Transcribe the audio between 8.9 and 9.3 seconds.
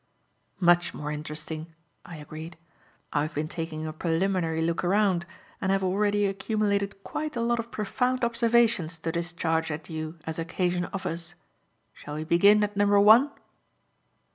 to